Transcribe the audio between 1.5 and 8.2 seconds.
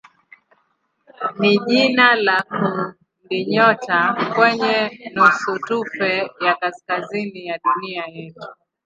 jina la kundinyota kwenye nusutufe ya kaskazini ya dunia